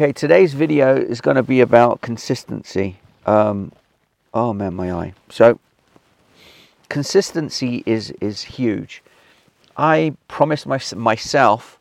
Okay, 0.00 0.12
today's 0.12 0.54
video 0.54 0.96
is 0.96 1.20
going 1.20 1.36
to 1.36 1.42
be 1.42 1.60
about 1.60 2.00
consistency. 2.00 2.96
Um, 3.26 3.70
oh 4.32 4.54
man, 4.54 4.72
my 4.72 4.90
eye. 4.90 5.12
So, 5.28 5.60
consistency 6.88 7.82
is 7.84 8.10
is 8.12 8.40
huge. 8.40 9.02
I 9.76 10.16
promised 10.26 10.66
my, 10.66 10.80
myself 10.96 11.78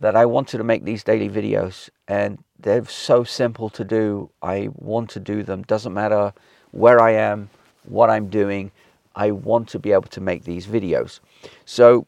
that 0.00 0.16
I 0.16 0.24
wanted 0.24 0.56
to 0.56 0.64
make 0.64 0.84
these 0.84 1.04
daily 1.04 1.28
videos, 1.28 1.90
and 2.08 2.42
they're 2.60 2.86
so 2.86 3.24
simple 3.24 3.68
to 3.68 3.84
do. 3.84 4.30
I 4.40 4.70
want 4.76 5.10
to 5.10 5.20
do 5.20 5.42
them. 5.42 5.64
Doesn't 5.64 5.92
matter 5.92 6.32
where 6.70 6.98
I 6.98 7.10
am, 7.10 7.50
what 7.84 8.08
I'm 8.08 8.30
doing. 8.30 8.70
I 9.16 9.32
want 9.32 9.68
to 9.68 9.78
be 9.78 9.92
able 9.92 10.08
to 10.08 10.22
make 10.22 10.44
these 10.44 10.66
videos. 10.66 11.20
So 11.66 12.06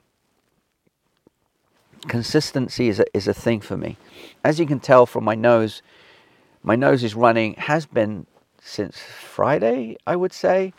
consistency 2.09 2.89
is 2.89 3.01
a, 3.01 3.17
is 3.17 3.29
a 3.29 3.35
thing 3.35 3.61
for 3.61 3.77
me. 3.77 3.97
As 4.45 4.59
you 4.59 4.67
can 4.67 4.81
tell 4.81 5.07
from 5.07 5.25
my 5.25 5.35
nose, 5.35 5.83
my 6.63 6.77
nose 6.77 7.05
is 7.05 7.15
running, 7.15 7.55
has 7.55 7.87
been 7.87 8.27
since 8.61 8.99
Friday, 8.99 9.97
I 10.07 10.17
would 10.17 10.33
say. 10.33 10.73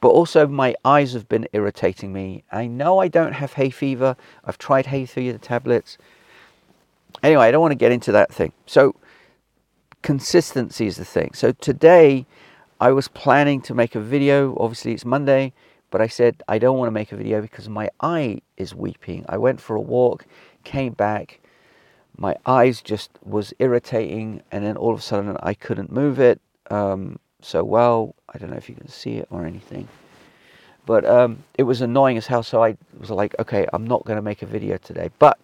But 0.00 0.10
also, 0.10 0.46
my 0.46 0.74
eyes 0.84 1.14
have 1.14 1.28
been 1.28 1.48
irritating 1.52 2.12
me. 2.12 2.44
I 2.52 2.66
know 2.66 2.98
I 2.98 3.08
don't 3.08 3.32
have 3.32 3.54
hay 3.54 3.70
fever. 3.70 4.16
I've 4.44 4.58
tried 4.58 4.86
hay 4.86 5.06
fever 5.06 5.38
tablets. 5.38 5.96
Anyway, 7.22 7.46
I 7.46 7.50
don't 7.50 7.62
want 7.62 7.72
to 7.72 7.76
get 7.76 7.92
into 7.92 8.12
that 8.12 8.32
thing. 8.32 8.52
So, 8.66 8.96
consistency 10.02 10.86
is 10.86 10.96
the 10.98 11.06
thing. 11.06 11.30
So, 11.32 11.52
today 11.52 12.26
I 12.80 12.90
was 12.90 13.08
planning 13.08 13.62
to 13.62 13.74
make 13.74 13.94
a 13.94 14.00
video. 14.00 14.54
Obviously, 14.58 14.92
it's 14.92 15.06
Monday, 15.06 15.54
but 15.94 16.02
I 16.02 16.08
said 16.08 16.42
I 16.48 16.58
don't 16.58 16.76
want 16.76 16.88
to 16.88 16.98
make 17.00 17.12
a 17.12 17.16
video 17.16 17.40
because 17.40 17.68
my 17.68 17.88
eye 18.00 18.40
is 18.56 18.74
weeping. 18.74 19.24
I 19.28 19.38
went 19.38 19.60
for 19.60 19.76
a 19.76 19.80
walk 19.80 20.26
came 20.64 20.92
back 20.92 21.40
my 22.16 22.34
eyes 22.46 22.80
just 22.80 23.10
was 23.22 23.52
irritating 23.58 24.42
and 24.50 24.64
then 24.64 24.76
all 24.76 24.92
of 24.92 24.98
a 24.98 25.02
sudden 25.02 25.36
i 25.42 25.52
couldn't 25.52 25.92
move 25.92 26.18
it 26.18 26.40
um, 26.70 27.18
so 27.42 27.62
well 27.62 28.14
i 28.32 28.38
don't 28.38 28.50
know 28.50 28.56
if 28.56 28.68
you 28.68 28.74
can 28.74 28.88
see 28.88 29.14
it 29.16 29.28
or 29.30 29.44
anything 29.44 29.86
but 30.86 31.04
um, 31.04 31.42
it 31.56 31.62
was 31.62 31.80
annoying 31.80 32.16
as 32.16 32.26
hell 32.26 32.42
so 32.42 32.62
i 32.62 32.76
was 32.98 33.10
like 33.10 33.34
okay 33.38 33.66
i'm 33.72 33.86
not 33.86 34.04
going 34.04 34.16
to 34.16 34.22
make 34.22 34.42
a 34.42 34.46
video 34.46 34.76
today. 34.78 35.10
But 35.18 35.38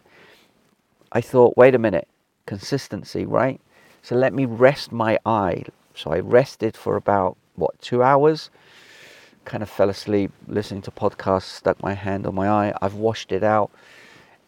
i 1.12 1.20
thought 1.20 1.56
wait 1.56 1.74
a 1.74 1.78
minute 1.78 2.08
consistency 2.46 3.24
right? 3.24 3.60
So 4.02 4.16
let 4.16 4.32
me 4.32 4.46
rest 4.46 4.90
my 4.92 5.18
eye. 5.26 5.64
So 5.94 6.10
i 6.12 6.20
rested 6.20 6.76
for 6.76 6.96
about 6.96 7.36
what 7.56 7.80
two 7.80 8.02
hours 8.02 8.50
kind 9.50 9.62
of 9.62 9.70
fell 9.78 9.90
asleep 9.90 10.30
listening 10.46 10.82
to 10.82 10.90
podcasts 10.90 11.50
stuck 11.60 11.78
my 11.82 11.94
hand 11.94 12.26
on 12.26 12.34
my 12.34 12.48
eye 12.48 12.72
i've 12.80 12.94
washed 12.94 13.32
it 13.32 13.42
out 13.42 13.70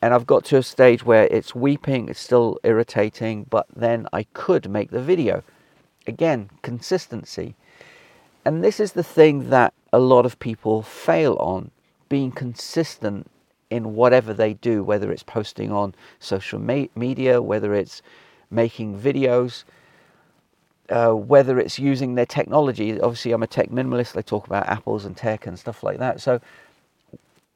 and 0.03 0.13
I've 0.13 0.27
got 0.27 0.45
to 0.47 0.59
a 0.59 0.63
stage 0.65 1.05
where 1.05 1.29
it's 1.31 1.55
weeping, 1.55 2.09
it's 2.09 2.19
still 2.19 2.59
irritating, 2.65 3.47
but 3.49 3.67
then 3.75 4.09
I 4.13 4.25
could 4.35 4.69
make 4.69 4.91
the 4.91 5.01
video. 5.01 5.45
Again, 6.09 6.51
consistency. 6.63 7.55
And 8.45 8.65
this 8.65 8.81
is 8.81 8.93
the 8.93 9.05
thing 9.05 9.51
that 9.51 9.73
a 9.93 10.01
lot 10.01 10.27
of 10.27 10.41
people 10.41 10.83
fail 10.83 11.37
on 11.39 11.71
being 12.09 12.33
consistent 12.33 13.31
in 13.71 13.95
whatever 13.95 14.35
they 14.35 14.55
do, 14.55 14.83
whether 14.83 15.13
it's 15.13 15.23
posting 15.23 15.71
on 15.71 15.95
social 16.19 16.59
media, 16.59 17.41
whether 17.41 17.73
it's 17.73 18.03
making 18.51 18.99
videos, 18.99 19.63
uh, 20.91 21.13
whether 21.13 21.59
it's 21.59 21.79
using 21.79 22.15
their 22.15 22.27
technology. 22.27 23.01
Obviously, 23.01 23.33
I'm 23.33 23.43
a 23.43 23.47
tech 23.47 23.71
minimalist, 23.71 24.17
I 24.17 24.23
talk 24.23 24.47
about 24.47 24.69
apples 24.69 25.05
and 25.05 25.17
tech 25.17 25.47
and 25.47 25.59
stuff 25.59 25.83
like 25.83 25.99
that. 25.99 26.21
So, 26.21 26.41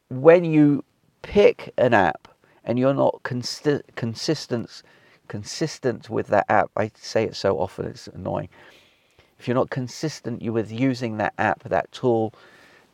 when 0.08 0.44
you 0.44 0.84
pick 1.22 1.72
an 1.76 1.94
app 1.94 2.28
and 2.64 2.78
you're 2.78 2.94
not 2.94 3.22
consi- 3.22 3.82
consistent 3.96 4.82
consistent 5.28 6.08
with 6.08 6.28
that 6.28 6.46
app, 6.48 6.70
I 6.76 6.90
say 6.94 7.24
it 7.24 7.34
so 7.34 7.58
often 7.58 7.86
it's 7.86 8.06
annoying. 8.06 8.48
If 9.38 9.48
you're 9.48 9.56
not 9.56 9.70
consistent 9.70 10.42
with 10.42 10.70
using 10.70 11.16
that 11.18 11.34
app, 11.38 11.64
that 11.64 11.90
tool, 11.92 12.32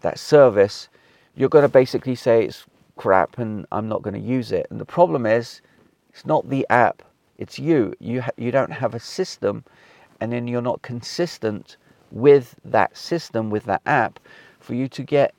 that 0.00 0.18
service, 0.18 0.88
you're 1.36 1.48
going 1.48 1.62
to 1.62 1.68
basically 1.68 2.14
say 2.14 2.44
it's 2.44 2.64
crap 2.96 3.38
and 3.38 3.66
I'm 3.72 3.88
not 3.88 4.02
going 4.02 4.14
to 4.14 4.20
use 4.20 4.52
it. 4.52 4.66
And 4.70 4.80
the 4.80 4.84
problem 4.84 5.26
is, 5.26 5.60
it's 6.10 6.26
not 6.26 6.48
the 6.48 6.66
app, 6.68 7.02
it's 7.38 7.58
you. 7.58 7.94
You 8.00 8.22
ha- 8.22 8.30
you 8.36 8.50
don't 8.50 8.72
have 8.72 8.94
a 8.94 9.00
system, 9.00 9.64
and 10.22 10.32
then 10.32 10.46
you're 10.46 10.62
not 10.62 10.82
consistent 10.82 11.76
with 12.12 12.54
that 12.64 12.96
system, 12.96 13.50
with 13.50 13.64
that 13.64 13.82
app, 13.86 14.20
for 14.60 14.74
you 14.74 14.86
to 14.86 15.02
get 15.02 15.34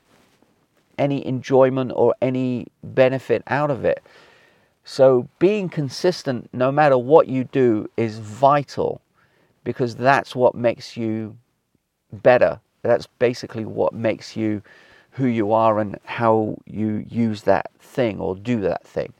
any 0.98 1.26
enjoyment 1.26 1.90
or 1.94 2.14
any 2.20 2.66
benefit 2.82 3.42
out 3.46 3.70
of 3.70 3.86
it. 3.86 4.02
So 4.84 5.26
being 5.38 5.70
consistent 5.70 6.50
no 6.52 6.70
matter 6.70 6.98
what 6.98 7.28
you 7.28 7.44
do 7.44 7.88
is 7.96 8.18
vital 8.18 9.00
because 9.64 9.96
that's 9.96 10.36
what 10.36 10.54
makes 10.54 10.98
you 10.98 11.34
better. 12.12 12.60
That's 12.82 13.06
basically 13.18 13.64
what 13.64 13.94
makes 13.94 14.36
you 14.36 14.60
who 15.12 15.24
you 15.26 15.52
are 15.52 15.80
and 15.80 15.98
how 16.04 16.58
you 16.66 17.06
use 17.08 17.42
that 17.42 17.70
thing 17.80 18.20
or 18.20 18.36
do 18.36 18.60
that 18.60 18.86
thing. 18.86 19.14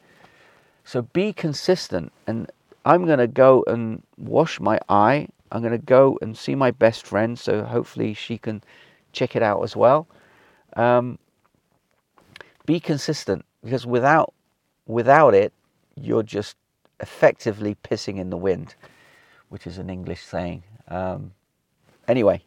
So 0.85 1.01
be 1.01 1.33
consistent 1.33 2.13
and 2.27 2.51
I'm 2.85 3.07
going 3.07 3.19
to 3.19 3.27
go 3.27 3.65
and 3.67 4.03
wash 4.19 4.61
my 4.61 4.79
eye. 4.91 5.29
I'm 5.55 5.61
going 5.61 5.73
to 5.73 5.79
go 5.79 6.19
and 6.21 6.37
see 6.37 6.57
my 6.57 6.73
best 6.73 7.07
friend 7.07 7.39
so 7.39 7.63
hopefully 7.63 8.13
she 8.13 8.39
can 8.39 8.61
check 9.13 9.37
it 9.37 9.43
out 9.43 9.63
as 9.63 9.77
well. 9.77 10.09
Um, 10.75 11.17
be 12.67 12.81
consistent 12.81 13.45
because 13.63 13.87
without 13.87 14.35
without 14.87 15.33
it, 15.33 15.53
you're 15.95 16.25
just 16.25 16.57
effectively 16.99 17.77
pissing 17.85 18.19
in 18.19 18.31
the 18.31 18.37
wind, 18.37 18.75
which 19.49 19.65
is 19.65 19.79
an 19.79 19.91
English 19.91 20.25
saying. 20.25 20.65
Um, 20.89 21.31
anyway, 22.09 22.43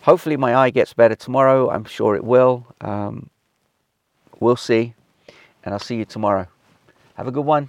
hopefully 0.00 0.38
my 0.38 0.54
eye 0.54 0.70
gets 0.70 0.94
better 0.94 1.14
tomorrow. 1.14 1.68
I'm 1.68 1.84
sure 1.84 2.16
it 2.16 2.24
will. 2.24 2.66
Um, 2.80 3.28
we'll 4.40 4.56
see. 4.56 4.94
And 5.64 5.74
I'll 5.74 5.78
see 5.80 5.96
you 5.96 6.06
tomorrow. 6.06 6.46
Have 7.14 7.26
a 7.26 7.30
good 7.30 7.44
one. 7.44 7.68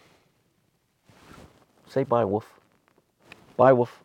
Say 1.90 2.06
bye, 2.06 2.24
Wolf. 2.24 2.48
Bye, 3.58 3.74
Wolf. 3.74 4.00